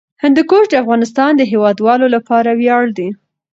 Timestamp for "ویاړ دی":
2.59-3.09